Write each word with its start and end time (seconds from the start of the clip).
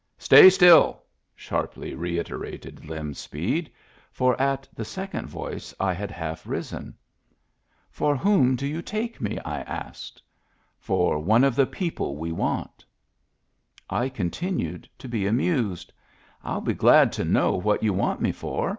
"Stay 0.17 0.49
still!" 0.49 1.03
sharply 1.35 1.93
reiterated 1.93 2.89
Lem 2.89 3.13
Speed, 3.13 3.71
for 4.11 4.35
at 4.41 4.67
the 4.73 4.83
second 4.83 5.27
voice 5.27 5.75
I 5.79 5.93
had 5.93 6.09
half 6.09 6.47
risen." 6.47 6.95
For 7.91 8.15
whom 8.15 8.55
do 8.55 8.65
you 8.65 8.81
take 8.81 9.21
me?" 9.21 9.37
I 9.45 9.61
asked." 9.61 10.19
For 10.87 11.19
one 11.19 11.43
of 11.43 11.55
the 11.55 11.67
people 11.67 12.17
we 12.17 12.31
want" 12.31 12.83
I 13.91 14.09
continued 14.09 14.89
to 14.97 15.07
be 15.07 15.27
amused. 15.27 15.93
"Ill 16.43 16.61
be 16.61 16.73
glad 16.73 17.11
to 17.11 17.23
know 17.23 17.51
what 17.55 17.83
you 17.83 17.93
want 17.93 18.21
me 18.21 18.31
for. 18.31 18.69